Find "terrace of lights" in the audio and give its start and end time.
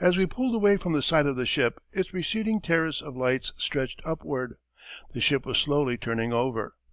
2.60-3.52